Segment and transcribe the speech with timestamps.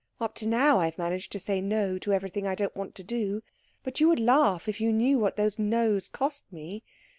[0.19, 3.03] "Up to now I have managed to say No to everything I don't want to
[3.03, 3.43] do.
[3.83, 6.83] But you would laugh if you knew what those Nos cost me.